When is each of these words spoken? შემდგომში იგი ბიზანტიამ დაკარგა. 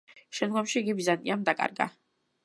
შემდგომში 0.37 0.81
იგი 0.81 0.95
ბიზანტიამ 0.99 1.43
დაკარგა. 1.51 1.87